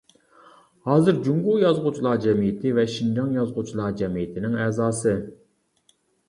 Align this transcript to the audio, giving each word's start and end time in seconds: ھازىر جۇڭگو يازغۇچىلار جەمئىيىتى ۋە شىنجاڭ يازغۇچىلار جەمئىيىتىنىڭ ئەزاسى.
ھازىر 0.91 1.19
جۇڭگو 1.27 1.57
يازغۇچىلار 1.63 2.17
جەمئىيىتى 2.23 2.71
ۋە 2.79 2.85
شىنجاڭ 2.95 3.29
يازغۇچىلار 3.37 3.93
جەمئىيىتىنىڭ 4.01 4.57
ئەزاسى. 4.65 5.15